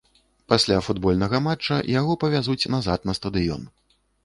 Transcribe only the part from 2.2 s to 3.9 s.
павязуць назад на стадыён.